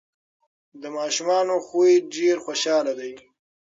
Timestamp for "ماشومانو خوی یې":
0.97-2.05